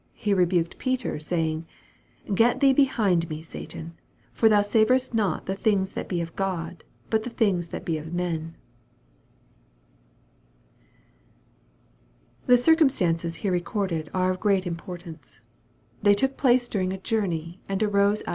[0.15, 1.63] he rebuked Peter, saying,
[2.33, 3.93] Get thee behind me, Satan:
[4.33, 7.99] for thou savorest not tba things that be of God, but the things that be
[7.99, 8.55] of men.
[12.47, 15.39] THE circumstances here recorded are of great import ance.
[16.01, 18.23] They took place during a journey, and arose out 164 EXPOSITORY THOUGHTS.